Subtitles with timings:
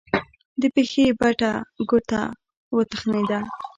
[0.61, 1.51] د پښې بټه
[1.89, 2.21] ګوته
[2.75, 3.39] وتخنېده.